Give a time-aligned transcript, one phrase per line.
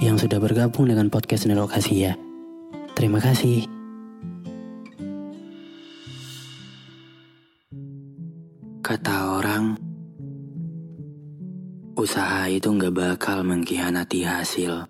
[0.00, 2.16] yang sudah bergabung dengan podcast Nelokasi ya.
[2.96, 3.68] Terima kasih.
[8.80, 9.76] Kata orang,
[12.00, 14.88] usaha itu gak bakal mengkhianati hasil.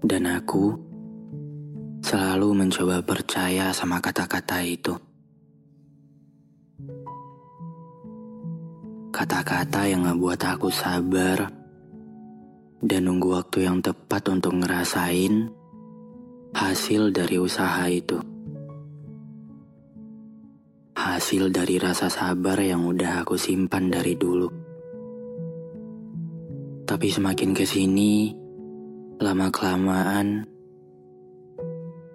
[0.00, 0.74] Dan aku
[2.00, 4.96] selalu mencoba percaya sama kata-kata itu.
[9.12, 11.59] Kata-kata yang ngebuat aku sabar
[12.80, 15.52] dan nunggu waktu yang tepat untuk ngerasain
[16.56, 18.16] hasil dari usaha itu.
[20.96, 24.48] Hasil dari rasa sabar yang udah aku simpan dari dulu.
[26.88, 28.34] Tapi semakin ke sini,
[29.20, 30.44] lama-kelamaan,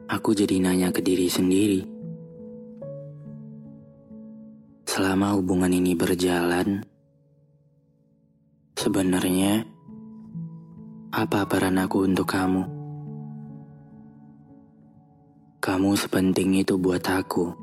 [0.10, 1.82] aku jadi nanya ke diri sendiri.
[4.86, 6.84] Selama hubungan ini berjalan,
[8.76, 9.75] sebenarnya
[11.16, 12.68] apa peran aku untuk kamu?
[15.64, 17.56] Kamu sepenting itu buat aku.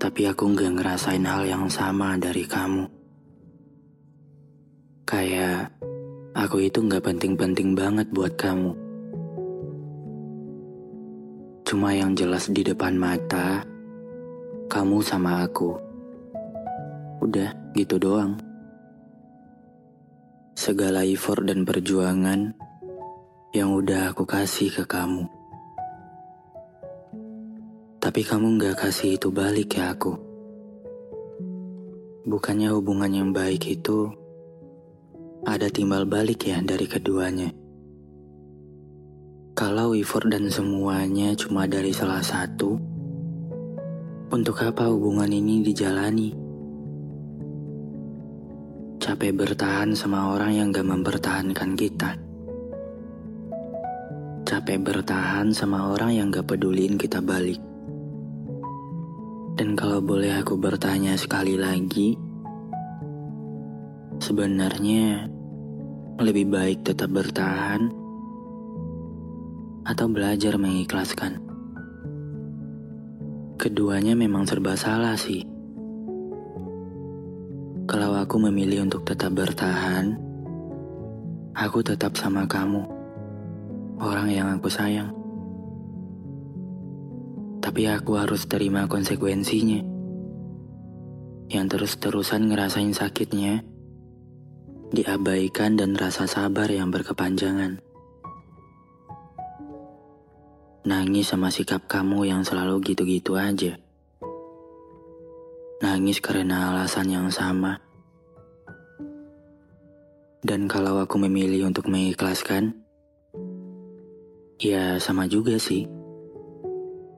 [0.00, 2.88] Tapi aku nggak ngerasain hal yang sama dari kamu.
[5.04, 5.76] Kayak
[6.32, 8.72] aku itu nggak penting-penting banget buat kamu.
[11.68, 13.60] Cuma yang jelas di depan mata,
[14.72, 15.76] kamu sama aku.
[17.20, 18.45] Udah, gitu doang.
[20.56, 22.56] Segala effort dan perjuangan
[23.52, 25.28] yang udah aku kasih ke kamu.
[28.00, 30.16] Tapi kamu gak kasih itu balik ke aku.
[32.24, 34.08] Bukannya hubungan yang baik itu
[35.44, 37.52] ada timbal balik ya dari keduanya.
[39.52, 42.80] Kalau effort dan semuanya cuma dari salah satu,
[44.32, 46.45] untuk apa hubungan ini dijalani?
[49.06, 52.18] Capek bertahan sama orang yang gak mempertahankan kita.
[54.42, 57.62] Capek bertahan sama orang yang gak peduliin kita balik.
[59.54, 62.18] Dan kalau boleh aku bertanya sekali lagi,
[64.18, 65.30] sebenarnya
[66.18, 67.86] lebih baik tetap bertahan
[69.86, 71.38] atau belajar mengikhlaskan.
[73.54, 75.55] Keduanya memang serba salah sih.
[77.96, 80.20] Kalau aku memilih untuk tetap bertahan,
[81.56, 82.84] aku tetap sama kamu,
[83.96, 85.16] orang yang aku sayang
[87.76, 89.82] tapi aku harus terima konsekuensinya.
[91.50, 93.66] Yang terus-terusan ngerasain sakitnya,
[94.94, 97.82] diabaikan dan rasa sabar yang berkepanjangan.
[100.86, 103.74] Nangis sama sikap kamu yang selalu gitu-gitu aja.
[105.82, 107.85] Nangis karena alasan yang sama.
[110.46, 112.70] Dan kalau aku memilih untuk mengikhlaskan,
[114.62, 115.90] ya sama juga sih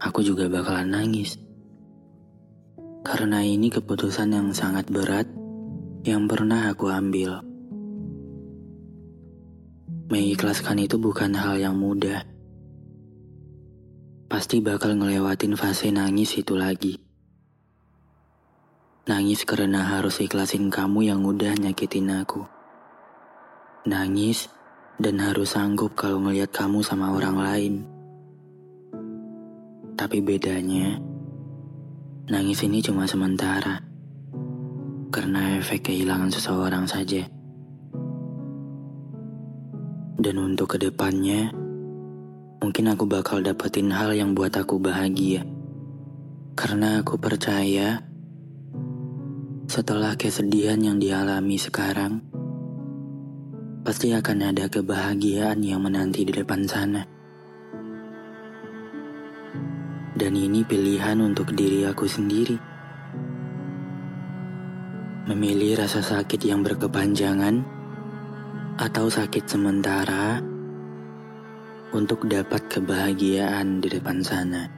[0.01, 1.37] aku juga bakalan nangis.
[3.05, 5.29] Karena ini keputusan yang sangat berat
[6.09, 7.45] yang pernah aku ambil.
[10.09, 12.25] Mengikhlaskan itu bukan hal yang mudah.
[14.33, 16.97] Pasti bakal ngelewatin fase nangis itu lagi.
[19.05, 22.58] Nangis karena harus ikhlasin kamu yang udah nyakitin aku.
[23.87, 24.51] Nangis
[24.99, 27.75] dan harus sanggup kalau ngeliat kamu sama orang lain.
[29.95, 30.99] Tapi bedanya,
[32.27, 33.79] nangis ini cuma sementara.
[35.15, 37.23] Karena efek kehilangan seseorang saja.
[40.19, 41.55] Dan untuk ke depannya,
[42.59, 45.47] mungkin aku bakal dapetin hal yang buat aku bahagia.
[46.59, 48.03] Karena aku percaya,
[49.71, 52.38] setelah kesedihan yang dialami sekarang,
[53.89, 57.09] pasti akan ada kebahagiaan yang menanti di depan sana.
[60.13, 62.61] Dan ini pilihan untuk diri aku sendiri.
[65.33, 67.65] Memilih rasa sakit yang berkepanjangan
[68.77, 70.37] atau sakit sementara
[71.97, 74.69] untuk dapat kebahagiaan di depan sana.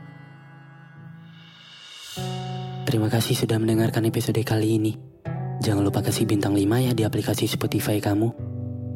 [2.87, 4.95] Terima kasih sudah mendengarkan episode kali ini.
[5.59, 8.50] Jangan lupa kasih bintang 5 ya di aplikasi Spotify kamu.